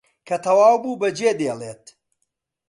[0.27, 1.83] کە تەواو بوو بەجێ دێڵێت